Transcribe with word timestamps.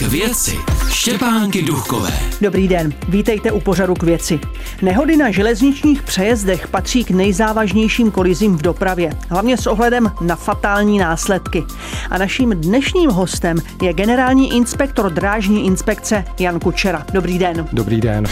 K 0.00 0.02
věci 0.02 0.58
Štěpánky 0.88 1.62
Duchové. 1.62 2.12
Dobrý 2.40 2.68
den, 2.68 2.94
vítejte 3.08 3.52
u 3.52 3.60
pořadu 3.60 3.94
k 3.94 4.02
věci. 4.02 4.40
Nehody 4.82 5.16
na 5.16 5.30
železničních 5.30 6.02
přejezdech 6.02 6.68
patří 6.68 7.04
k 7.04 7.10
nejzávažnějším 7.10 8.10
kolizím 8.10 8.56
v 8.56 8.62
dopravě, 8.62 9.10
hlavně 9.28 9.56
s 9.56 9.66
ohledem 9.66 10.12
na 10.20 10.36
fatální 10.36 10.98
následky. 10.98 11.64
A 12.10 12.18
naším 12.18 12.50
dnešním 12.50 13.10
hostem 13.10 13.56
je 13.82 13.92
generální 13.92 14.56
inspektor 14.56 15.12
drážní 15.12 15.66
inspekce 15.66 16.24
Jan 16.38 16.60
Kučera. 16.60 17.06
Dobrý 17.12 17.38
den. 17.38 17.68
Dobrý 17.72 18.00
den. 18.00 18.24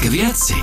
K 0.00 0.04
věci 0.04 0.54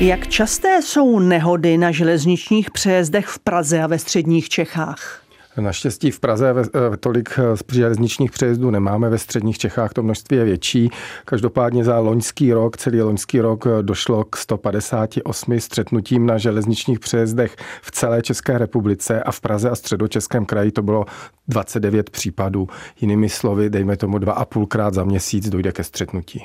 Jak 0.00 0.28
časté 0.28 0.82
jsou 0.82 1.18
nehody 1.18 1.78
na 1.78 1.90
železničních 1.90 2.70
přejezdech 2.70 3.26
v 3.26 3.38
Praze 3.38 3.82
a 3.82 3.86
ve 3.86 3.98
středních 3.98 4.48
Čechách? 4.48 5.23
Naštěstí 5.60 6.10
v 6.10 6.20
Praze 6.20 6.54
eh, 6.58 6.96
tolik 6.96 7.38
eh, 7.38 7.74
železničních 7.74 8.30
přejezdů 8.30 8.70
nemáme, 8.70 9.10
ve 9.10 9.18
středních 9.18 9.58
Čechách 9.58 9.92
to 9.92 10.02
množství 10.02 10.36
je 10.36 10.44
větší. 10.44 10.90
Každopádně 11.24 11.84
za 11.84 11.98
loňský 11.98 12.52
rok, 12.52 12.76
celý 12.76 13.02
loňský 13.02 13.40
rok 13.40 13.66
eh, 13.66 13.82
došlo 13.82 14.24
k 14.24 14.36
158 14.36 15.60
střetnutím 15.60 16.26
na 16.26 16.38
železničních 16.38 17.00
přejezdech 17.00 17.56
v 17.82 17.90
celé 17.90 18.22
České 18.22 18.58
republice 18.58 19.22
a 19.22 19.32
v 19.32 19.40
Praze 19.40 19.70
a 19.70 19.74
středočeském 19.74 20.46
kraji 20.46 20.72
to 20.72 20.82
bylo 20.82 21.04
29 21.48 22.10
případů. 22.10 22.68
Jinými 23.00 23.28
slovy, 23.28 23.70
dejme 23.70 23.96
tomu 23.96 24.18
dva 24.18 24.32
a 24.32 24.44
půlkrát 24.44 24.94
za 24.94 25.04
měsíc 25.04 25.48
dojde 25.48 25.72
ke 25.72 25.84
střetnutí. 25.84 26.42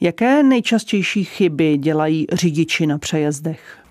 Jaké 0.00 0.42
nejčastější 0.42 1.24
chyby 1.24 1.76
dělají 1.76 2.26
řidiči 2.32 2.86
na 2.86 2.98
přejezdech? 2.98 3.83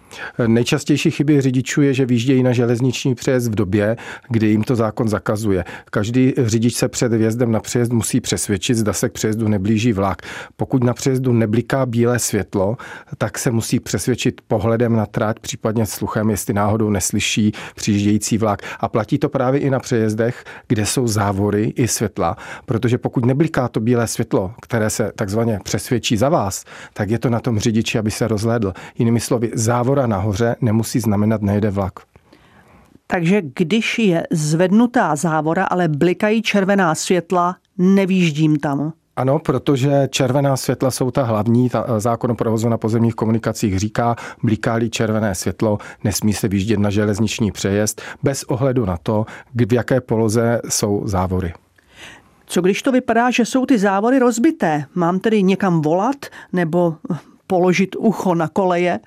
Nejčastější 0.47 1.11
chyby 1.11 1.41
řidičů 1.41 1.81
je, 1.81 1.93
že 1.93 2.05
výjíždějí 2.05 2.43
na 2.43 2.51
železniční 2.51 3.15
přejezd 3.15 3.51
v 3.51 3.55
době, 3.55 3.97
kdy 4.29 4.47
jim 4.47 4.63
to 4.63 4.75
zákon 4.75 5.07
zakazuje. 5.07 5.65
Každý 5.91 6.33
řidič 6.37 6.75
se 6.75 6.87
před 6.87 7.13
vjezdem 7.13 7.51
na 7.51 7.59
přejezd 7.59 7.93
musí 7.93 8.21
přesvědčit, 8.21 8.75
zda 8.75 8.93
se 8.93 9.09
k 9.09 9.11
přejezdu 9.11 9.47
neblíží 9.47 9.93
vlak. 9.93 10.21
Pokud 10.57 10.83
na 10.83 10.93
přejezdu 10.93 11.33
nebliká 11.33 11.85
bílé 11.85 12.19
světlo, 12.19 12.77
tak 13.17 13.37
se 13.37 13.51
musí 13.51 13.79
přesvědčit 13.79 14.41
pohledem 14.47 14.95
na 14.95 15.05
trať, 15.05 15.39
případně 15.39 15.85
sluchem, 15.85 16.29
jestli 16.29 16.53
náhodou 16.53 16.89
neslyší 16.89 17.51
přijíždějící 17.75 18.37
vlak. 18.37 18.61
A 18.79 18.87
platí 18.87 19.17
to 19.17 19.29
právě 19.29 19.61
i 19.61 19.69
na 19.69 19.79
přejezdech, 19.79 20.43
kde 20.67 20.85
jsou 20.85 21.07
závory 21.07 21.73
i 21.75 21.87
světla, 21.87 22.37
protože 22.65 22.97
pokud 22.97 23.25
nebliká 23.25 23.67
to 23.67 23.79
bílé 23.79 24.07
světlo, 24.07 24.53
které 24.61 24.89
se 24.89 25.11
takzvaně 25.15 25.59
přesvědčí 25.63 26.17
za 26.17 26.29
vás, 26.29 26.63
tak 26.93 27.09
je 27.09 27.19
to 27.19 27.29
na 27.29 27.39
tom 27.39 27.59
řidiči, 27.59 27.97
aby 27.99 28.11
se 28.11 28.27
rozhlédl. 28.27 28.73
Jinými 28.97 29.19
slovy, 29.19 29.51
závora 29.53 30.02
temperatura 30.03 30.07
nahoře 30.07 30.55
nemusí 30.61 30.99
znamenat 30.99 31.41
nejde 31.41 31.69
vlak. 31.69 31.93
Takže 33.07 33.41
když 33.41 33.99
je 33.99 34.27
zvednutá 34.31 35.15
závora, 35.15 35.63
ale 35.65 35.87
blikají 35.87 36.41
červená 36.41 36.95
světla, 36.95 37.55
nevýjíždím 37.77 38.59
tam. 38.59 38.93
Ano, 39.15 39.39
protože 39.39 40.07
červená 40.09 40.57
světla 40.57 40.91
jsou 40.91 41.11
ta 41.11 41.23
hlavní. 41.23 41.69
Ta 41.69 41.85
eh, 41.87 41.99
zákon 41.99 42.31
o 42.31 42.35
provozu 42.35 42.69
na 42.69 42.77
pozemních 42.77 43.15
komunikacích 43.15 43.79
říká, 43.79 44.15
bliká 44.43 44.79
červené 44.89 45.35
světlo, 45.35 45.77
nesmí 46.03 46.33
se 46.33 46.47
výjíždět 46.47 46.79
na 46.79 46.89
železniční 46.89 47.51
přejezd 47.51 48.01
bez 48.23 48.43
ohledu 48.43 48.85
na 48.85 48.97
to, 48.97 49.25
v 49.55 49.73
jaké 49.73 50.01
poloze 50.01 50.61
jsou 50.69 51.03
závory. 51.05 51.53
Co 52.45 52.61
když 52.61 52.81
to 52.81 52.91
vypadá, 52.91 53.31
že 53.31 53.45
jsou 53.45 53.65
ty 53.65 53.77
závory 53.77 54.19
rozbité? 54.19 54.85
Mám 54.95 55.19
tedy 55.19 55.43
někam 55.43 55.81
volat 55.81 56.25
nebo 56.53 56.95
položit 57.47 57.95
ucho 57.95 58.35
na 58.35 58.47
koleje? 58.47 58.99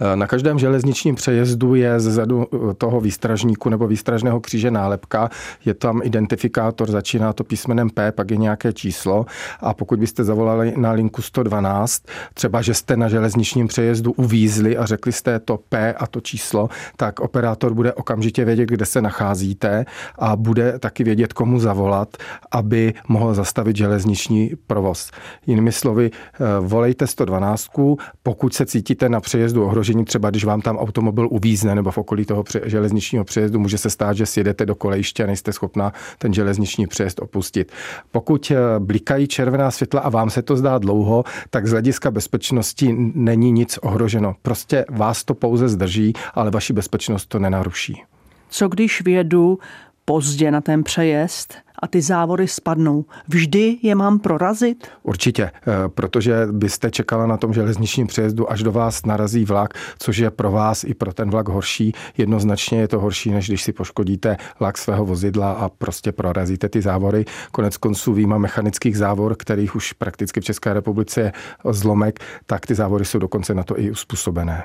Eh, 0.00 0.16
na 0.16 0.26
každém 0.26 0.58
železničním 0.58 1.14
přejezdu 1.14 1.74
je 1.74 2.00
zezadu 2.00 2.46
eh, 2.52 2.74
toho 2.74 3.00
výstražníku 3.00 3.68
nebo 3.68 3.86
výstražného 3.86 4.40
kříže 4.40 4.70
nálepka. 4.70 5.30
Je 5.64 5.74
tam 5.74 6.00
identifikátor, 6.04 6.90
začíná 6.90 7.32
to 7.32 7.44
písmenem 7.44 7.90
P, 7.90 8.12
pak 8.12 8.30
je 8.30 8.36
nějaké 8.36 8.72
číslo. 8.72 9.26
A 9.60 9.74
pokud 9.74 9.98
byste 9.98 10.24
zavolali 10.24 10.74
na 10.76 10.92
linku 10.92 11.22
112, 11.22 12.02
třeba, 12.34 12.62
že 12.62 12.74
jste 12.74 12.96
na 12.96 13.08
železničním 13.08 13.68
přejezdu 13.68 14.12
uvízli 14.12 14.76
a 14.76 14.86
řekli 14.86 15.12
jste 15.12 15.38
to 15.38 15.58
P 15.68 15.94
a 15.94 16.06
to 16.06 16.20
číslo, 16.20 16.68
tak 16.96 17.20
operátor 17.20 17.74
bude 17.74 17.92
okamžitě 17.92 18.44
vědět, 18.44 18.66
kde 18.66 18.86
se 18.86 19.02
nacházíte 19.02 19.84
a 20.18 20.36
bude 20.36 20.78
taky 20.78 21.04
vědět, 21.04 21.32
komu 21.32 21.58
zavolat, 21.58 22.16
aby 22.50 22.94
mohl 23.08 23.34
zastavit 23.34 23.76
železniční 23.76 24.50
provoz. 24.66 25.10
Jinými 25.46 25.72
slovy, 25.72 26.10
eh, 26.10 26.38
volejte 26.60 27.06
112, 27.06 27.96
pokud 28.22 28.54
se 28.54 28.66
cítíte 28.66 29.08
na 29.08 29.20
přejezdu 29.20 29.61
ohrožení, 29.66 30.04
třeba 30.04 30.30
když 30.30 30.44
vám 30.44 30.60
tam 30.60 30.78
automobil 30.78 31.28
uvízne 31.30 31.74
nebo 31.74 31.90
v 31.90 31.98
okolí 31.98 32.24
toho 32.24 32.44
železničního 32.64 33.24
přejezdu, 33.24 33.58
může 33.58 33.78
se 33.78 33.90
stát, 33.90 34.16
že 34.16 34.26
sjedete 34.26 34.66
do 34.66 34.74
kolejiště 34.74 35.24
a 35.24 35.26
nejste 35.26 35.52
schopna 35.52 35.92
ten 36.18 36.34
železniční 36.34 36.86
přejezd 36.86 37.20
opustit. 37.22 37.72
Pokud 38.10 38.50
eh, 38.50 38.56
blikají 38.78 39.28
červená 39.28 39.70
světla 39.70 40.00
a 40.00 40.08
vám 40.08 40.30
se 40.30 40.42
to 40.42 40.56
zdá 40.56 40.78
dlouho, 40.78 41.24
tak 41.50 41.66
z 41.66 41.70
hlediska 41.70 42.10
bezpečnosti 42.10 42.94
není 43.14 43.52
nic 43.52 43.78
ohroženo. 43.82 44.34
Prostě 44.42 44.84
vás 44.90 45.24
to 45.24 45.34
pouze 45.34 45.68
zdrží, 45.68 46.12
ale 46.34 46.50
vaši 46.50 46.72
bezpečnost 46.72 47.26
to 47.26 47.38
nenaruší. 47.38 48.02
Co 48.48 48.68
když 48.68 49.02
vědu 49.02 49.58
pozdě 50.04 50.50
na 50.50 50.60
ten 50.60 50.82
přejezd 50.82 51.54
a 51.82 51.86
ty 51.86 52.02
závory 52.02 52.48
spadnou. 52.48 53.04
Vždy 53.28 53.78
je 53.82 53.94
mám 53.94 54.18
prorazit? 54.18 54.86
Určitě, 55.02 55.42
eh, 55.44 55.88
protože 55.88 56.46
byste 56.50 56.90
čekala 56.90 57.26
na 57.26 57.36
tom 57.36 57.52
železničním 57.52 58.06
přejezdu, 58.06 58.50
až 58.52 58.62
do 58.62 58.72
vás 58.72 59.06
narazí 59.06 59.44
vlak, 59.44 59.74
což 59.98 60.16
je 60.16 60.30
pro 60.30 60.50
vás 60.50 60.84
i 60.84 60.94
pro 60.94 61.12
ten 61.12 61.30
vlak 61.30 61.48
horší. 61.48 61.92
Jednoznačně 62.16 62.80
je 62.80 62.88
to 62.88 63.00
horší, 63.00 63.30
než 63.30 63.48
když 63.48 63.62
si 63.62 63.72
poškodíte 63.72 64.36
vlak 64.60 64.78
svého 64.78 65.04
vozidla 65.04 65.52
a 65.52 65.68
prostě 65.68 66.12
prorazíte 66.12 66.68
ty 66.68 66.82
závory. 66.82 67.24
Konec 67.52 67.76
konců 67.76 68.12
výjima 68.12 68.38
mechanických 68.38 68.98
závor, 68.98 69.36
kterých 69.36 69.76
už 69.76 69.92
prakticky 69.92 70.40
v 70.40 70.44
České 70.44 70.72
republice 70.72 71.20
je 71.20 71.32
zlomek, 71.70 72.20
tak 72.46 72.66
ty 72.66 72.74
závory 72.74 73.04
jsou 73.04 73.18
dokonce 73.18 73.54
na 73.54 73.62
to 73.62 73.80
i 73.80 73.90
uspůsobené. 73.90 74.62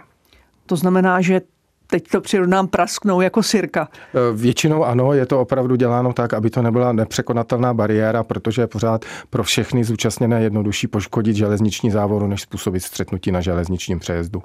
To 0.65 0.75
znamená, 0.75 1.21
že 1.21 1.41
teď 1.87 2.07
to 2.07 2.21
přirovnám 2.21 2.67
prasknou 2.67 3.21
jako 3.21 3.43
sirka. 3.43 3.89
E, 4.31 4.37
většinou 4.37 4.83
ano, 4.83 5.13
je 5.13 5.25
to 5.25 5.41
opravdu 5.41 5.75
děláno 5.75 6.13
tak, 6.13 6.33
aby 6.33 6.49
to 6.49 6.61
nebyla 6.61 6.91
nepřekonatelná 6.91 7.73
bariéra, 7.73 8.23
protože 8.23 8.61
je 8.61 8.67
pořád 8.67 9.05
pro 9.29 9.43
všechny 9.43 9.83
zúčastněné 9.83 10.43
jednodušší 10.43 10.87
poškodit 10.87 11.35
železniční 11.35 11.91
závoru, 11.91 12.27
než 12.27 12.41
způsobit 12.41 12.83
střetnutí 12.83 13.31
na 13.31 13.41
železničním 13.41 13.99
přejezdu. 13.99 14.43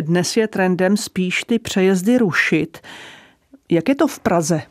Dnes 0.00 0.36
je 0.36 0.48
trendem 0.48 0.96
spíš 0.96 1.44
ty 1.44 1.58
přejezdy 1.58 2.18
rušit. 2.18 2.78
Jak 3.70 3.88
je 3.88 3.94
to 3.94 4.08
v 4.08 4.18
Praze 4.20 4.62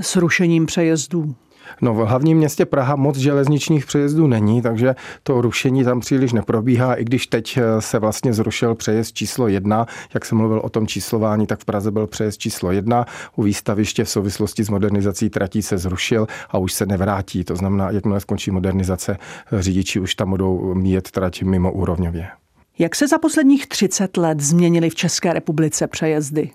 s 0.00 0.16
rušením 0.16 0.66
přejezdů? 0.66 1.34
No 1.80 1.94
v 1.94 1.96
hlavním 1.96 2.38
městě 2.38 2.66
Praha 2.66 2.96
moc 2.96 3.16
železničních 3.16 3.86
přejezdů 3.86 4.26
není, 4.26 4.62
takže 4.62 4.94
to 5.22 5.40
rušení 5.40 5.84
tam 5.84 6.00
příliš 6.00 6.32
neprobíhá, 6.32 6.94
i 6.94 7.04
když 7.04 7.26
teď 7.26 7.56
eh, 7.56 7.80
se 7.80 7.98
vlastně 7.98 8.32
zrušil 8.32 8.74
přejezd 8.74 9.14
číslo 9.14 9.48
jedna, 9.48 9.86
jak 10.14 10.24
jsem 10.24 10.38
mluvil 10.38 10.60
o 10.64 10.68
tom 10.68 10.86
číslování, 10.86 11.46
tak 11.46 11.60
v 11.60 11.64
Praze 11.64 11.90
byl 11.90 12.06
přejezd 12.06 12.40
číslo 12.40 12.72
jedna, 12.72 13.06
u 13.36 13.42
výstaviště 13.42 14.04
v 14.04 14.08
souvislosti 14.08 14.64
s 14.64 14.68
modernizací 14.68 15.30
tratí 15.30 15.62
se 15.62 15.78
zrušil 15.78 16.26
a 16.50 16.58
už 16.58 16.72
se 16.72 16.86
nevrátí. 16.86 17.44
To 17.44 17.56
znamená, 17.56 17.90
jakmile 17.90 18.20
skončí 18.20 18.50
modernizace, 18.50 19.18
eh, 19.52 19.62
řidiči 19.62 20.00
už 20.00 20.14
tam 20.14 20.30
budou 20.30 20.74
mít 20.74 21.10
trať 21.10 21.42
mimo 21.42 21.72
úrovňově. 21.72 22.28
Jak 22.78 22.94
se 22.94 23.08
za 23.08 23.18
posledních 23.18 23.66
30 23.66 24.16
let 24.16 24.40
změnily 24.40 24.90
v 24.90 24.94
České 24.94 25.32
republice 25.32 25.86
přejezdy? 25.86 26.50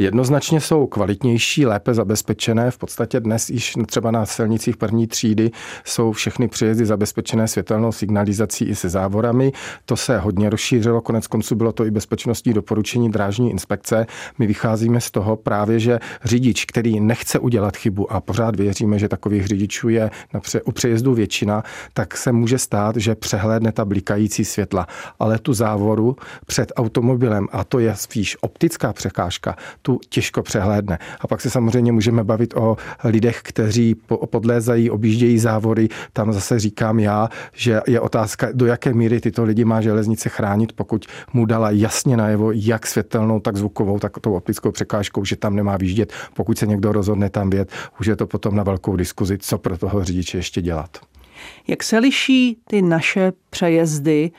Jednoznačně 0.00 0.60
jsou 0.60 0.86
kvalitnější, 0.86 1.66
lépe 1.66 1.94
zabezpečené. 1.94 2.70
V 2.70 2.78
podstatě 2.78 3.20
dnes 3.20 3.50
již 3.50 3.74
třeba 3.86 4.10
na 4.10 4.26
silnicích 4.26 4.76
první 4.76 5.06
třídy 5.06 5.50
jsou 5.84 6.12
všechny 6.12 6.48
přejezdy 6.48 6.86
zabezpečené 6.86 7.48
světelnou 7.48 7.92
signalizací 7.92 8.64
i 8.64 8.74
se 8.74 8.88
závorami. 8.88 9.52
To 9.84 9.96
se 9.96 10.18
hodně 10.18 10.50
rozšířilo, 10.50 11.00
konec 11.00 11.26
konců 11.26 11.54
bylo 11.54 11.72
to 11.72 11.84
i 11.84 11.90
bezpečnostní 11.90 12.52
doporučení 12.52 13.10
drážní 13.10 13.50
inspekce. 13.50 14.06
My 14.38 14.46
vycházíme 14.46 15.00
z 15.00 15.10
toho 15.10 15.36
právě, 15.36 15.80
že 15.80 15.98
řidič, 16.24 16.64
který 16.64 17.00
nechce 17.00 17.38
udělat 17.38 17.76
chybu 17.76 18.12
a 18.12 18.20
pořád 18.20 18.56
věříme, 18.56 18.98
že 18.98 19.08
takových 19.08 19.46
řidičů 19.46 19.88
je 19.88 20.10
u 20.64 20.72
přejezdu 20.72 21.14
většina, 21.14 21.62
tak 21.92 22.16
se 22.16 22.32
může 22.32 22.58
stát, 22.58 22.96
že 22.96 23.14
přehlédne 23.14 23.72
ta 23.72 23.84
blikající 23.84 24.44
světla. 24.44 24.86
Ale 25.18 25.38
tu 25.38 25.52
závoru 25.52 26.16
před 26.46 26.72
automobilem, 26.76 27.48
a 27.52 27.64
to 27.64 27.78
je 27.78 27.96
spíš 27.96 28.36
optická 28.40 28.92
překážka, 28.92 29.56
tu 29.88 30.00
těžko 30.08 30.42
přehlédne. 30.42 30.98
A 31.20 31.26
pak 31.26 31.40
se 31.40 31.50
samozřejmě 31.50 31.92
můžeme 31.92 32.24
bavit 32.24 32.54
o 32.56 32.76
lidech, 33.04 33.40
kteří 33.42 33.96
podlézají, 34.30 34.90
objíždějí 34.90 35.38
závory. 35.38 35.88
Tam 36.12 36.32
zase 36.32 36.58
říkám 36.58 36.98
já, 36.98 37.28
že 37.52 37.80
je 37.86 38.00
otázka, 38.00 38.48
do 38.52 38.66
jaké 38.66 38.94
míry 38.94 39.20
tyto 39.20 39.44
lidi 39.44 39.64
má 39.64 39.80
železnice 39.80 40.28
chránit, 40.28 40.72
pokud 40.72 41.06
mu 41.32 41.46
dala 41.46 41.70
jasně 41.70 42.16
najevo, 42.16 42.52
jak 42.52 42.86
světelnou, 42.86 43.40
tak 43.40 43.56
zvukovou, 43.56 43.98
tak 43.98 44.18
tou 44.20 44.34
optickou 44.34 44.70
překážkou, 44.70 45.24
že 45.24 45.36
tam 45.36 45.56
nemá 45.56 45.76
výjíždět. 45.76 46.12
Pokud 46.34 46.58
se 46.58 46.66
někdo 46.66 46.92
rozhodne 46.92 47.30
tam 47.30 47.50
vět, 47.50 47.72
už 48.00 48.06
je 48.06 48.16
to 48.16 48.26
potom 48.26 48.56
na 48.56 48.62
velkou 48.62 48.96
diskuzi, 48.96 49.38
co 49.38 49.58
pro 49.58 49.78
toho 49.78 50.04
řidiče 50.04 50.38
ještě 50.38 50.62
dělat. 50.62 50.98
Jak 51.68 51.82
se 51.82 51.98
liší 51.98 52.58
ty 52.66 52.82
naše 52.82 53.32
přejezdy 53.50 54.30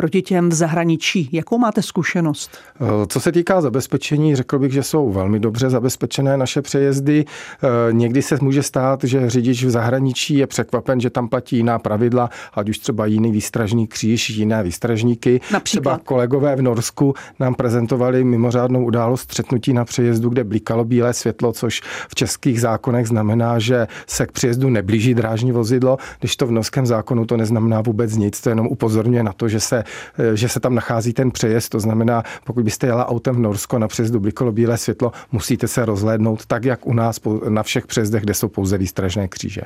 proti 0.00 0.22
těm 0.22 0.48
v 0.48 0.54
zahraničí. 0.54 1.28
Jakou 1.32 1.58
máte 1.58 1.82
zkušenost? 1.82 2.50
Eh, 2.80 3.06
co 3.06 3.20
se 3.20 3.32
týká 3.32 3.60
zabezpečení, 3.60 4.36
řekl 4.36 4.58
bych, 4.58 4.72
že 4.72 4.82
jsou 4.82 5.10
velmi 5.10 5.40
dobře 5.40 5.70
zabezpečené 5.70 6.36
naše 6.36 6.62
přejezdy. 6.62 7.24
Eh, 7.24 7.92
někdy 7.92 8.22
se 8.22 8.38
může 8.40 8.62
stát, 8.62 9.04
že 9.04 9.30
řidič 9.30 9.64
v 9.64 9.70
zahraničí 9.70 10.34
je 10.34 10.46
překvapen, 10.46 11.00
že 11.00 11.10
tam 11.10 11.28
platí 11.28 11.56
jiná 11.56 11.78
pravidla, 11.78 12.30
ať 12.54 12.68
už 12.68 12.78
třeba 12.78 13.06
jiný 13.06 13.32
výstražní 13.32 13.86
kříž, 13.86 14.30
jiné 14.30 14.62
výstražníky. 14.62 15.40
Například? 15.52 15.82
Třeba 15.82 16.00
kolegové 16.04 16.56
v 16.56 16.62
Norsku 16.62 17.14
nám 17.40 17.54
prezentovali 17.54 18.24
mimořádnou 18.24 18.84
událost 18.84 19.20
střetnutí 19.20 19.72
na 19.72 19.84
přejezdu, 19.84 20.28
kde 20.28 20.44
blikalo 20.44 20.84
bílé 20.84 21.12
světlo, 21.12 21.52
což 21.52 21.80
v 22.08 22.14
českých 22.14 22.60
zákonech 22.60 23.06
znamená, 23.06 23.58
že 23.58 23.86
se 24.06 24.26
k 24.26 24.32
přejezdu 24.32 24.70
neblíží 24.70 25.14
drážní 25.14 25.52
vozidlo, 25.52 25.96
když 26.20 26.36
to 26.36 26.46
v 26.46 26.50
norském 26.50 26.86
zákonu 26.86 27.26
to 27.26 27.36
neznamená 27.36 27.80
vůbec 27.80 28.16
nic, 28.16 28.40
to 28.40 28.48
jenom 28.48 28.66
upozorňuje 28.66 29.22
na 29.22 29.32
to, 29.32 29.48
že 29.48 29.60
se, 29.60 29.84
že 30.34 30.48
se 30.48 30.60
tam 30.60 30.74
nachází 30.74 31.12
ten 31.12 31.30
přejezd. 31.30 31.68
To 31.68 31.80
znamená, 31.80 32.22
pokud 32.44 32.64
byste 32.64 32.86
jela 32.86 33.08
autem 33.08 33.34
v 33.34 33.38
Norsku 33.38 33.78
na 33.78 33.88
přejezdu 33.88 34.20
blikalo 34.20 34.52
bílé 34.52 34.78
světlo, 34.78 35.12
musíte 35.32 35.68
se 35.68 35.84
rozhlédnout 35.84 36.46
tak, 36.46 36.64
jak 36.64 36.86
u 36.86 36.92
nás 36.92 37.20
na 37.48 37.62
všech 37.62 37.86
přejezdech, 37.86 38.22
kde 38.22 38.34
jsou 38.34 38.48
pouze 38.48 38.78
výstražné 38.78 39.28
kříže. 39.28 39.62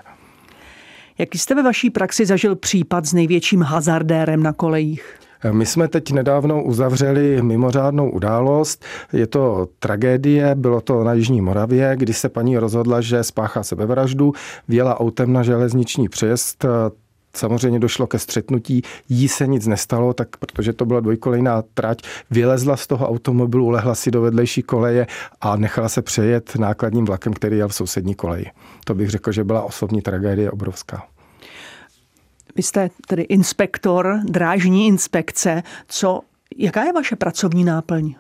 Jaký 1.19 1.39
jste 1.39 1.55
ve 1.55 1.63
vaší 1.63 1.91
praxi 1.91 2.27
zažil 2.27 2.57
případ 2.57 3.07
s 3.07 3.13
největším 3.13 3.63
hazardérem 3.63 4.43
na 4.43 4.53
kolejích? 4.53 5.15
My 5.51 5.67
jsme 5.67 5.89
teď 5.89 6.13
nedávno 6.13 6.63
uzavřeli 6.63 7.43
mimořádnou 7.43 8.11
událost. 8.11 8.85
Je 9.13 9.27
to 9.27 9.69
tragédie, 9.79 10.55
bylo 10.55 10.81
to 10.81 11.05
na 11.05 11.13
Jižní 11.13 11.41
Moravě, 11.41 11.93
kdy 11.97 12.13
se 12.13 12.29
paní 12.29 12.59
rozhodla, 12.59 13.01
že 13.01 13.25
spáchá 13.25 13.63
sebevraždu, 13.63 14.33
vjela 14.69 15.01
autem 15.01 15.33
na 15.33 15.43
železniční 15.43 16.09
přejezd, 16.09 16.65
Samozřejmě 17.37 17.79
došlo 17.79 18.07
ke 18.07 18.19
střetnutí, 18.19 18.83
jí 19.09 19.29
se 19.29 19.47
nic 19.47 19.67
nestalo, 19.67 20.15
tak 20.15 20.37
protože 20.37 20.73
to 20.73 20.85
byla 20.85 21.01
dvojkolejná 21.01 21.63
trať, 21.75 22.03
vylezla 22.31 22.77
z 22.77 22.87
toho 22.87 23.09
automobilu, 23.09 23.69
lehla 23.69 23.95
si 23.95 24.11
do 24.11 24.21
vedlejší 24.21 24.63
koleje 24.63 25.07
a 25.41 25.57
nechala 25.57 25.89
se 25.89 26.03
přejet 26.03 26.57
nákladním 26.57 27.05
vlakem, 27.05 27.33
který 27.33 27.57
jel 27.57 27.69
v 27.69 27.75
sousední 27.75 28.15
koleji. 28.15 28.47
To 28.85 28.95
bych 28.95 29.11
řekl, 29.11 29.33
že 29.33 29.45
byla 29.45 29.63
osobní 29.63 30.03
tragédie 30.03 30.51
obrovská. 30.51 31.03
Vy 32.57 32.63
jste 32.63 32.91
tedy 33.09 33.23
inspektor 33.23 34.21
drážní 34.25 34.87
inspekce. 34.87 35.63
Co, 35.89 36.21
jaká 36.57 36.85
je 36.85 36.93
vaše 36.93 37.17
pracovní 37.17 37.65
náplň? 37.65 38.15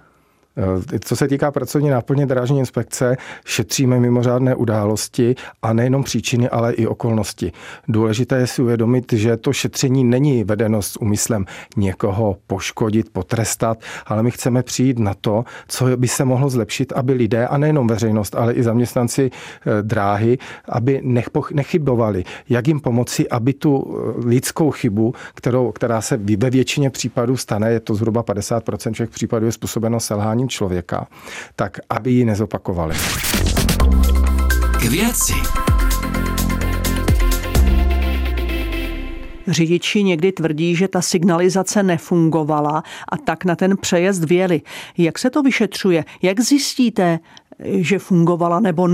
Eh, 0.57 0.99
co 0.99 1.17
se 1.17 1.29
týká 1.29 1.51
pracovní 1.51 1.89
náplně 1.91 2.27
drážní 2.27 2.59
inspekce, 2.59 3.17
šetříme 3.45 4.01
mimořádné 4.01 4.55
události 4.55 5.35
a 5.63 5.73
nejenom 5.73 6.03
příčiny, 6.03 6.49
ale 6.49 6.73
i 6.73 6.87
okolnosti. 6.87 7.53
Důležité 7.89 8.37
je 8.37 8.47
si 8.47 8.63
uvědomit, 8.63 9.13
že 9.13 9.37
to 9.37 9.53
šetření 9.53 10.05
není 10.05 10.45
vedeno 10.45 10.83
s 10.83 11.01
úmyslem 11.01 11.45
někoho 11.77 12.37
poškodit, 12.47 13.11
potrestat, 13.13 13.79
ale 14.07 14.23
my 14.23 14.31
chceme 14.31 14.63
přijít 14.63 14.99
na 14.99 15.15
to, 15.15 15.45
co 15.69 15.97
by 15.97 16.09
se 16.09 16.25
mohlo 16.25 16.51
zlepšit, 16.51 16.93
aby 16.93 17.13
lidé, 17.13 17.47
a 17.47 17.59
nejenom 17.59 17.87
veřejnost, 17.87 18.35
ale 18.35 18.53
i 18.53 18.63
zaměstnanci 18.63 19.31
eh, 19.31 19.83
dráhy, 19.83 20.39
aby 20.69 21.03
nechybovali. 21.53 22.25
Jak 22.49 22.69
jim 22.69 22.81
pomoci, 22.81 23.29
aby 23.29 23.53
tu 23.53 23.85
eh, 23.85 24.29
lidskou 24.29 24.71
chybu, 24.71 25.15
kterou, 25.35 25.73
která 25.73 26.01
se 26.01 26.17
ve 26.17 26.51
většině 26.51 26.91
případů 26.91 27.37
stane, 27.37 27.73
je 27.73 27.81
to 27.81 27.95
zhruba 27.95 28.23
50% 28.23 28.93
všech 28.93 29.11
případů 29.11 29.47
je 29.47 29.53
způsobeno 29.53 30.01
selháním 30.01 30.44
chováním 30.45 30.49
člověka, 30.49 31.07
tak 31.57 31.79
aby 31.91 32.11
ji 32.11 32.25
nezopakovali. 32.25 32.95
K 34.81 34.85
věci. 34.85 35.35
Řidiči 39.47 40.03
někdy 40.03 40.33
tvrdí, 40.33 40.77
že 40.77 40.89
ta 40.89 41.03
signalizace 41.03 41.83
nefungovala 41.83 42.83
a 43.09 43.17
tak 43.17 43.45
na 43.45 43.57
ten 43.57 43.77
přejezd 43.77 44.25
věli. 44.25 44.63
Jak 44.99 45.19
se 45.19 45.31
to 45.31 45.43
vyšetřuje? 45.43 46.05
Jak 46.23 46.41
zjistíte, 46.41 47.19
že 47.59 47.99
fungovala 47.99 48.61
nebo 48.61 48.89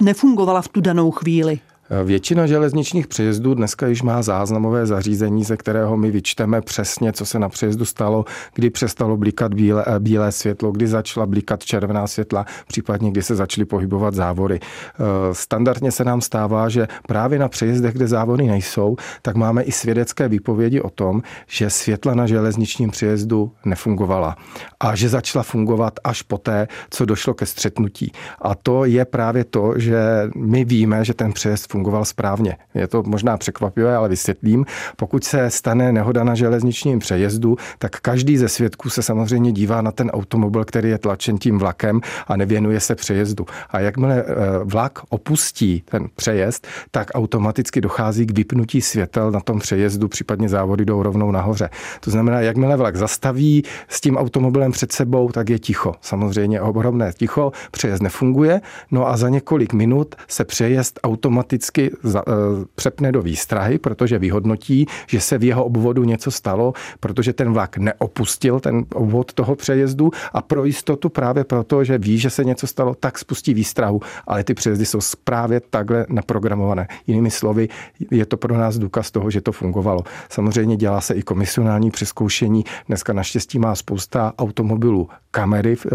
nefungovala 0.00 0.62
v 0.62 0.68
tu 0.68 0.80
danou 0.80 1.10
chvíli? 1.10 1.60
Většina 2.04 2.46
železničních 2.46 3.06
přejezdů 3.06 3.54
dneska 3.54 3.86
již 3.86 4.02
má 4.02 4.22
záznamové 4.22 4.86
zařízení, 4.86 5.44
ze 5.44 5.56
kterého 5.56 5.96
my 5.96 6.10
vyčteme 6.10 6.60
přesně, 6.60 7.12
co 7.12 7.26
se 7.26 7.38
na 7.38 7.48
přejezdu 7.48 7.84
stalo, 7.84 8.24
kdy 8.54 8.70
přestalo 8.70 9.16
blikat 9.16 9.54
bílé, 9.54 9.84
bílé 9.98 10.32
světlo, 10.32 10.72
kdy 10.72 10.86
začala 10.86 11.26
blikat 11.26 11.64
červená 11.64 12.06
světla, 12.06 12.46
případně 12.66 13.10
kdy 13.10 13.22
se 13.22 13.34
začaly 13.34 13.64
pohybovat 13.64 14.14
závory. 14.14 14.60
Eh, 14.60 15.04
standardně 15.32 15.92
se 15.92 16.04
nám 16.04 16.20
stává, 16.20 16.68
že 16.68 16.88
právě 17.08 17.38
na 17.38 17.48
přejezdech, 17.48 17.94
kde 17.94 18.08
závory 18.08 18.46
nejsou, 18.46 18.96
tak 19.22 19.36
máme 19.36 19.62
i 19.62 19.72
svědecké 19.72 20.28
výpovědi 20.28 20.80
o 20.80 20.90
tom, 20.90 21.22
že 21.46 21.70
světla 21.70 22.14
na 22.14 22.26
železničním 22.26 22.90
přejezdu 22.90 23.52
nefungovala 23.64 24.36
a 24.80 24.94
že 24.96 25.08
začala 25.08 25.42
fungovat 25.42 26.00
až 26.04 26.22
poté, 26.22 26.68
co 26.90 27.04
došlo 27.04 27.34
ke 27.34 27.46
střetnutí. 27.46 28.12
A 28.42 28.54
to 28.54 28.84
je 28.84 29.04
právě 29.04 29.44
to, 29.44 29.72
že 29.76 30.30
my 30.36 30.64
víme, 30.64 31.04
že 31.04 31.14
ten 31.14 31.32
přejezd 31.32 31.73
fungoval 31.74 32.04
správně. 32.04 32.56
Je 32.74 32.86
to 32.86 33.02
možná 33.02 33.36
překvapivé, 33.36 33.96
ale 33.96 34.08
vysvětlím. 34.08 34.66
Pokud 34.96 35.24
se 35.24 35.50
stane 35.50 35.92
nehoda 35.92 36.24
na 36.24 36.34
železničním 36.34 36.98
přejezdu, 36.98 37.56
tak 37.78 38.00
každý 38.00 38.38
ze 38.38 38.48
svědků 38.48 38.90
se 38.90 39.02
samozřejmě 39.02 39.52
dívá 39.52 39.82
na 39.82 39.92
ten 39.92 40.10
automobil, 40.10 40.64
který 40.64 40.88
je 40.90 40.98
tlačen 40.98 41.38
tím 41.38 41.58
vlakem 41.58 42.00
a 42.26 42.36
nevěnuje 42.36 42.80
se 42.80 42.94
přejezdu. 42.94 43.46
A 43.70 43.80
jakmile 43.80 44.22
eh, 44.22 44.24
vlak 44.64 44.98
opustí 45.08 45.82
ten 45.90 46.08
přejezd, 46.16 46.66
tak 46.90 47.10
automaticky 47.14 47.80
dochází 47.80 48.26
k 48.26 48.36
vypnutí 48.36 48.80
světel 48.80 49.30
na 49.30 49.40
tom 49.40 49.58
přejezdu, 49.58 50.08
případně 50.08 50.48
závody 50.48 50.84
jdou 50.84 51.02
rovnou 51.02 51.30
nahoře. 51.30 51.70
To 52.00 52.10
znamená, 52.10 52.40
jakmile 52.40 52.76
vlak 52.76 52.96
zastaví 52.96 53.64
s 53.88 54.00
tím 54.00 54.16
automobilem 54.16 54.72
před 54.72 54.92
sebou, 54.92 55.32
tak 55.32 55.50
je 55.50 55.58
ticho. 55.58 55.94
Samozřejmě 56.00 56.60
ohromné 56.60 57.12
ticho, 57.12 57.52
přejezd 57.70 58.02
nefunguje, 58.02 58.60
no 58.90 59.08
a 59.08 59.16
za 59.16 59.28
několik 59.28 59.72
minut 59.72 60.14
se 60.28 60.44
přejezd 60.44 61.00
automaticky 61.02 61.63
vždycky 61.64 61.90
za, 62.02 62.20
e, 62.20 62.32
přepne 62.74 63.12
do 63.12 63.22
výstrahy, 63.22 63.78
protože 63.78 64.18
vyhodnotí, 64.18 64.86
že 65.06 65.20
se 65.20 65.38
v 65.38 65.44
jeho 65.44 65.64
obvodu 65.64 66.04
něco 66.04 66.30
stalo, 66.30 66.72
protože 67.00 67.32
ten 67.32 67.52
vlak 67.52 67.78
neopustil 67.78 68.60
ten 68.60 68.84
obvod 68.94 69.32
toho 69.32 69.56
přejezdu 69.56 70.10
a 70.32 70.42
pro 70.42 70.64
jistotu 70.64 71.08
právě 71.08 71.44
proto, 71.44 71.84
že 71.84 71.98
ví, 71.98 72.18
že 72.18 72.30
se 72.30 72.44
něco 72.44 72.66
stalo, 72.66 72.94
tak 72.94 73.18
spustí 73.18 73.54
výstrahu. 73.54 74.00
Ale 74.26 74.44
ty 74.44 74.54
přejezdy 74.54 74.86
jsou 74.86 74.98
právě 75.24 75.60
takhle 75.60 76.06
naprogramované. 76.08 76.88
Jinými 77.06 77.30
slovy, 77.30 77.68
je 78.10 78.26
to 78.26 78.36
pro 78.36 78.56
nás 78.56 78.78
důkaz 78.78 79.10
toho, 79.10 79.30
že 79.30 79.40
to 79.40 79.52
fungovalo. 79.52 80.00
Samozřejmě 80.28 80.76
dělá 80.76 81.00
se 81.00 81.14
i 81.14 81.22
komisionální 81.22 81.90
přeskoušení. 81.90 82.64
Dneska 82.88 83.12
naštěstí 83.12 83.58
má 83.58 83.74
spousta 83.74 84.32
automobilů 84.38 85.08
kamery, 85.34 85.74
e, 85.74 85.88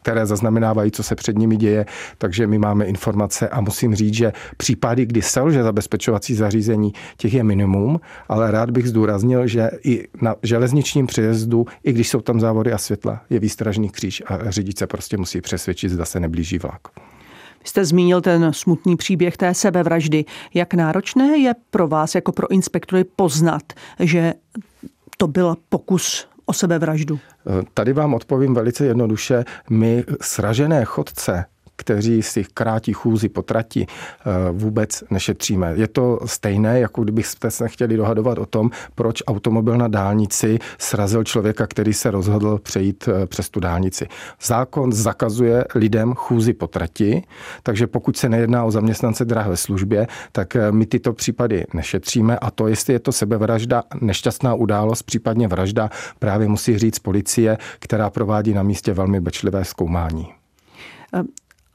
které 0.00 0.26
zaznamenávají, 0.26 0.90
co 0.90 1.02
se 1.02 1.14
před 1.14 1.38
nimi 1.38 1.56
děje, 1.56 1.86
takže 2.18 2.46
my 2.46 2.58
máme 2.58 2.84
informace 2.84 3.48
a 3.48 3.60
musím 3.60 3.94
říct, 3.94 4.14
že 4.14 4.32
případy, 4.56 5.06
kdy 5.06 5.22
selže 5.22 5.62
zabezpečovací 5.62 6.34
zařízení, 6.34 6.92
těch 7.16 7.34
je 7.34 7.44
minimum, 7.44 8.00
ale 8.28 8.50
rád 8.50 8.70
bych 8.70 8.88
zdůraznil, 8.88 9.46
že 9.46 9.70
i 9.84 10.08
na 10.22 10.34
železničním 10.42 11.06
přejezdu, 11.06 11.66
i 11.84 11.92
když 11.92 12.08
jsou 12.08 12.20
tam 12.20 12.40
závody 12.40 12.72
a 12.72 12.78
světla, 12.78 13.20
je 13.30 13.38
výstražný 13.38 13.90
kříž 13.90 14.22
a 14.26 14.50
řidič 14.50 14.78
se 14.78 14.86
prostě 14.86 15.16
musí 15.16 15.40
přesvědčit, 15.40 15.88
zda 15.88 16.04
se 16.04 16.20
neblíží 16.20 16.58
vlak. 16.58 16.80
Jste 17.64 17.84
zmínil 17.84 18.20
ten 18.20 18.52
smutný 18.52 18.96
příběh 18.96 19.36
té 19.36 19.54
sebevraždy. 19.54 20.24
Jak 20.54 20.74
náročné 20.74 21.38
je 21.38 21.54
pro 21.70 21.88
vás 21.88 22.14
jako 22.14 22.32
pro 22.32 22.50
inspektory 22.50 23.04
poznat, 23.04 23.62
že 23.98 24.34
to 25.16 25.26
byl 25.26 25.56
pokus 25.68 26.28
o 26.46 26.52
sebevraždu? 26.52 27.18
Tady 27.74 27.92
vám 27.92 28.14
odpovím 28.14 28.54
velice 28.54 28.86
jednoduše. 28.86 29.44
My 29.70 30.04
sražené 30.20 30.84
chodce 30.84 31.44
kteří 31.76 32.22
si 32.22 32.44
krátí 32.54 32.92
chůzi 32.92 33.28
po 33.28 33.42
trati, 33.42 33.86
eh, 33.86 34.30
vůbec 34.52 35.04
nešetříme. 35.10 35.72
Je 35.76 35.88
to 35.88 36.18
stejné, 36.24 36.80
jako 36.80 37.02
kdybyste 37.04 37.50
se 37.50 37.68
chtěli 37.68 37.96
dohadovat 37.96 38.38
o 38.38 38.46
tom, 38.46 38.70
proč 38.94 39.22
automobil 39.26 39.78
na 39.78 39.88
dálnici 39.88 40.58
srazil 40.78 41.24
člověka, 41.24 41.66
který 41.66 41.92
se 41.92 42.10
rozhodl 42.10 42.58
přejít 42.58 43.08
eh, 43.08 43.26
přes 43.26 43.50
tu 43.50 43.60
dálnici. 43.60 44.06
Zákon 44.42 44.92
zakazuje 44.92 45.64
lidem 45.74 46.14
chůzi 46.14 46.52
po 46.52 46.66
trati, 46.66 47.22
takže 47.62 47.86
pokud 47.86 48.16
se 48.16 48.28
nejedná 48.28 48.64
o 48.64 48.70
zaměstnance 48.70 49.24
drahé 49.24 49.56
službě, 49.56 50.06
tak 50.32 50.56
eh, 50.56 50.72
my 50.72 50.86
tyto 50.86 51.12
případy 51.12 51.64
nešetříme 51.74 52.38
a 52.38 52.50
to, 52.50 52.68
jestli 52.68 52.92
je 52.92 52.98
to 52.98 53.12
sebevražda, 53.12 53.82
nešťastná 54.00 54.54
událost, 54.54 55.02
případně 55.02 55.48
vražda, 55.48 55.90
právě 56.18 56.48
musí 56.48 56.78
říct 56.78 56.98
policie, 56.98 57.58
která 57.78 58.10
provádí 58.10 58.54
na 58.54 58.62
místě 58.62 58.92
velmi 58.92 59.20
pečlivé 59.20 59.64
zkoumání. 59.64 60.28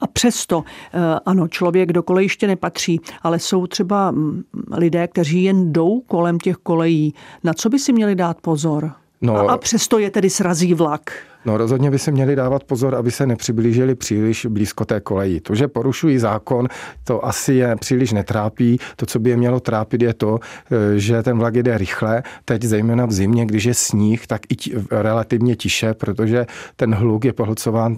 A 0.00 0.06
přesto, 0.06 0.64
eh, 0.92 0.98
ano, 1.26 1.48
člověk 1.48 1.92
do 1.92 2.02
kolejiště 2.02 2.46
nepatří, 2.46 3.00
ale 3.22 3.38
jsou 3.38 3.66
třeba 3.66 4.10
mm, 4.10 4.42
lidé, 4.72 5.08
kteří 5.08 5.42
jen 5.42 5.72
jdou 5.72 6.00
kolem 6.00 6.38
těch 6.38 6.56
kolejí. 6.56 7.14
Na 7.44 7.54
co 7.54 7.68
by 7.68 7.78
si 7.78 7.92
měli 7.92 8.14
dát 8.14 8.40
pozor? 8.40 8.92
No, 9.20 9.50
a 9.50 9.58
přesto 9.58 9.98
je 9.98 10.10
tedy 10.10 10.30
srazí 10.30 10.74
vlak. 10.74 11.12
No 11.44 11.56
rozhodně 11.56 11.90
by 11.90 11.98
se 11.98 12.10
měli 12.10 12.36
dávat 12.36 12.64
pozor, 12.64 12.94
aby 12.94 13.10
se 13.10 13.26
nepřiblížili 13.26 13.94
příliš 13.94 14.46
blízko 14.46 14.84
té 14.84 15.00
koleji. 15.00 15.40
To, 15.40 15.54
že 15.54 15.68
porušují 15.68 16.18
zákon, 16.18 16.68
to 17.04 17.26
asi 17.26 17.54
je 17.54 17.76
příliš 17.76 18.12
netrápí. 18.12 18.78
To, 18.96 19.06
co 19.06 19.18
by 19.18 19.30
je 19.30 19.36
mělo 19.36 19.60
trápit, 19.60 20.02
je 20.02 20.14
to, 20.14 20.38
eh, 20.70 20.98
že 20.98 21.22
ten 21.22 21.38
vlak 21.38 21.54
jede 21.54 21.78
rychle. 21.78 22.22
Teď 22.44 22.62
zejména 22.62 23.06
v 23.06 23.12
zimě, 23.12 23.46
když 23.46 23.64
je 23.64 23.74
sníh, 23.74 24.26
tak 24.26 24.40
i 24.48 24.56
tí, 24.56 24.74
relativně 24.90 25.56
tiše, 25.56 25.94
protože 25.94 26.46
ten 26.76 26.94
hluk 26.94 27.24
je 27.24 27.32
pohlcován 27.32 27.96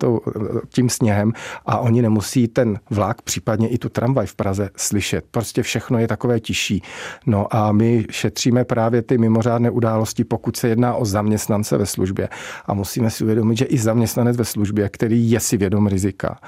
tím 0.69 0.89
sněhem 0.89 1.33
a 1.67 1.79
oni 1.79 2.03
nemusí 2.03 2.49
ten 2.49 2.79
vlak, 2.91 3.23
případně 3.23 3.69
i 3.69 3.79
tu 3.79 3.89
tramvaj 3.89 4.27
v 4.27 4.35
Praze 4.35 4.71
slyšet. 4.77 5.25
Prostě 5.31 5.63
všechno 5.63 5.99
je 5.99 6.09
takové 6.09 6.41
tiší. 6.41 6.83
No 7.27 7.57
a 7.57 7.73
my 7.73 8.07
šetříme 8.11 8.65
právě 8.65 9.03
ty 9.03 9.19
mimořádné 9.19 9.71
události, 9.71 10.25
pokud 10.25 10.57
se 10.57 10.69
jedná 10.69 10.95
o 10.95 11.05
zaměstnance 11.13 11.77
ve 11.79 11.87
službě. 11.87 12.29
A 12.67 12.75
musíme 12.75 13.11
si 13.11 13.25
uvědomit, 13.25 13.59
že 13.59 13.65
i 13.65 13.79
zaměstnanec 13.79 14.37
ve 14.37 14.45
službě, 14.45 14.89
který 14.89 15.31
je 15.31 15.41
si 15.41 15.57
vědom 15.57 15.87
rizika, 15.87 16.39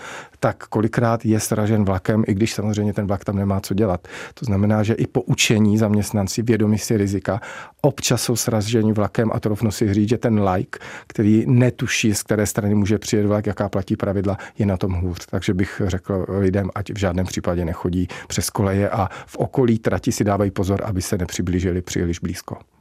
tak 0.40 0.66
kolikrát 0.66 1.24
je 1.24 1.40
sražen 1.40 1.84
vlakem, 1.84 2.24
i 2.26 2.34
když 2.34 2.54
samozřejmě 2.54 2.92
ten 2.92 3.06
vlak 3.06 3.24
tam 3.24 3.36
nemá 3.36 3.60
co 3.60 3.74
dělat. 3.74 4.08
To 4.34 4.44
znamená, 4.44 4.82
že 4.82 4.94
i 4.94 5.06
po 5.06 5.22
učení 5.22 5.78
zaměstnanci 5.78 6.42
vědomí 6.42 6.78
si 6.78 6.96
rizika 6.96 7.40
občas 7.84 8.22
jsou 8.22 8.36
sraženi 8.36 8.92
vlakem 8.92 9.30
a 9.34 9.40
to 9.40 9.56
si 9.70 9.94
říct, 9.94 10.08
že 10.08 10.18
ten 10.18 10.48
like, 10.48 10.78
který 11.06 11.44
netuší, 11.46 12.14
z 12.14 12.22
které 12.22 12.46
strany 12.46 12.74
může 12.74 12.98
přijet 12.98 13.26
vlak, 13.26 13.46
jaká 13.46 13.68
platí 13.68 13.96
pravidla, 13.96 14.38
je 14.58 14.66
na 14.66 14.76
tom 14.76 14.92
hůř. 14.92 15.26
Takže 15.30 15.54
bych 15.54 15.82
řekl 15.86 16.26
lidem, 16.28 16.70
ať 16.74 16.90
v 16.92 16.98
žádném 16.98 17.26
případě 17.26 17.64
nechodí 17.64 18.08
přes 18.28 18.50
koleje 18.50 18.90
a 18.90 19.08
v 19.26 19.36
okolí 19.36 19.78
trati 19.78 20.12
si 20.12 20.24
dávají 20.24 20.50
pozor, 20.50 20.82
aby 20.84 21.02
se 21.02 21.18
nepřiblížili 21.18 21.82
příliš 21.82 22.18
blízko. 22.18 22.73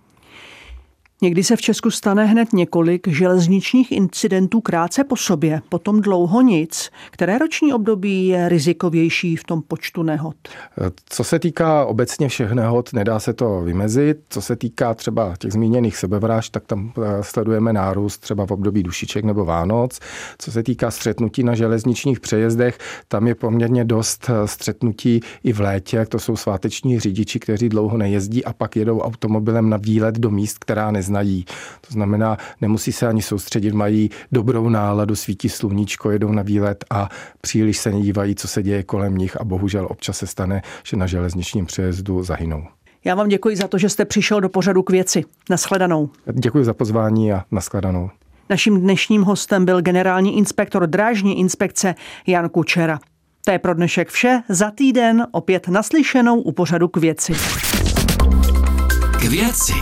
Někdy 1.24 1.44
se 1.44 1.56
v 1.56 1.62
Česku 1.62 1.92
stane 1.92 2.26
hned 2.26 2.54
několik 2.54 3.08
železničních 3.08 3.92
incidentů 3.92 4.62
krátce 4.62 5.04
po 5.04 5.16
sobě, 5.16 5.62
potom 5.70 6.02
dlouho 6.02 6.42
nic. 6.42 6.90
Které 7.12 7.38
roční 7.38 7.74
období 7.74 8.28
je 8.28 8.50
rizikovější 8.50 9.36
v 9.36 9.44
tom 9.44 9.62
počtu 9.62 10.04
nehod? 10.04 10.36
Co 11.10 11.24
se 11.24 11.40
týká 11.40 11.86
obecně 11.86 12.30
všech 12.30 12.52
nehod, 12.52 12.94
nedá 12.94 13.20
se 13.20 13.34
to 13.34 13.62
vymezit. 13.62 14.18
Co 14.30 14.42
se 14.42 14.56
týká 14.56 14.94
třeba 14.94 15.34
těch 15.40 15.54
zmíněných 15.54 15.98
sebevražd, 15.98 16.52
tak 16.52 16.66
tam 16.66 16.92
eh, 16.98 17.24
sledujeme 17.24 17.74
nárůst 17.74 18.18
třeba 18.18 18.46
v 18.46 18.52
období 18.52 18.84
dušiček 18.84 19.26
nebo 19.26 19.46
Vánoc. 19.46 20.00
Co 20.38 20.52
se 20.52 20.64
týká 20.64 20.92
střetnutí 20.92 21.44
na 21.44 21.56
železničních 21.56 22.20
přejezdech, 22.20 22.78
tam 23.08 23.28
je 23.28 23.36
poměrně 23.36 23.86
dost 23.86 24.30
eh, 24.30 24.48
střetnutí 24.48 25.22
i 25.44 25.54
v 25.54 25.60
létě. 25.60 26.06
To 26.06 26.20
jsou 26.20 26.36
sváteční 26.36 27.00
řidiči, 27.00 27.40
kteří 27.40 27.70
dlouho 27.70 27.98
nejezdí 27.98 28.46
a 28.46 28.54
pak 28.54 28.76
jedou 28.76 29.00
automobilem 29.00 29.70
na 29.70 29.78
výlet 29.78 30.20
do 30.20 30.30
míst, 30.30 30.60
která 30.60 30.92
neznají 30.92 31.13
znají. 31.14 31.46
To 31.88 31.94
znamená, 31.94 32.38
nemusí 32.62 32.92
se 32.92 33.08
ani 33.08 33.22
soustředit, 33.22 33.74
mají 33.74 34.10
dobrou 34.32 34.70
náladu, 34.70 35.16
svítí 35.16 35.50
sluníčko, 35.50 36.12
jedou 36.12 36.32
na 36.32 36.42
výlet 36.42 36.86
a 36.90 37.10
příliš 37.42 37.78
se 37.78 37.92
nedívají, 37.92 38.36
co 38.36 38.48
se 38.48 38.64
děje 38.64 38.84
kolem 38.84 39.18
nich 39.18 39.42
a 39.42 39.44
bohužel 39.44 39.88
občas 39.90 40.18
se 40.18 40.28
stane, 40.28 40.62
že 40.84 40.98
na 40.98 41.08
železničním 41.08 41.66
přejezdu 41.66 42.24
zahynou. 42.24 42.64
Já 43.06 43.16
vám 43.16 43.28
děkuji 43.28 43.56
za 43.56 43.68
to, 43.68 43.78
že 43.78 43.90
jste 43.90 44.06
přišel 44.06 44.42
do 44.42 44.50
pořadu 44.50 44.84
k 44.84 44.90
věci. 44.90 45.24
Naschledanou. 45.50 46.10
Děkuji 46.34 46.66
za 46.66 46.74
pozvání 46.74 47.34
a 47.34 47.44
naschledanou. 47.52 48.10
Naším 48.50 48.82
dnešním 48.82 49.22
hostem 49.22 49.66
byl 49.66 49.82
generální 49.82 50.38
inspektor 50.38 50.88
drážní 50.88 51.40
inspekce 51.40 51.96
Jan 52.28 52.50
Kučera. 52.50 53.00
To 53.46 53.52
je 53.52 53.60
pro 53.60 53.74
dnešek 53.74 54.10
vše. 54.10 54.42
Za 54.50 54.72
týden 54.72 55.28
opět 55.32 55.68
naslyšenou 55.68 56.42
u 56.42 56.52
pořadu 56.52 56.88
k 56.88 56.98
věci. 56.98 57.34
K 59.20 59.24
věci. 59.24 59.74